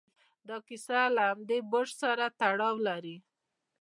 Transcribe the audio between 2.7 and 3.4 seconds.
لري.